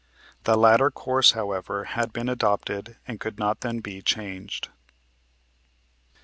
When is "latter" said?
0.57-0.89